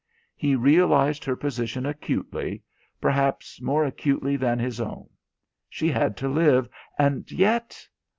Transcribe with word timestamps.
He 0.35 0.55
realised 0.55 1.23
her 1.25 1.35
position 1.35 1.85
acutely, 1.85 2.63
perhaps 2.99 3.61
more 3.61 3.85
acutely 3.85 4.35
than 4.35 4.57
his 4.57 4.79
own. 4.81 5.07
She 5.69 5.89
had 5.89 6.17
to 6.17 6.27
live. 6.27 6.67
And 6.97 7.31
yet.... 7.31 7.87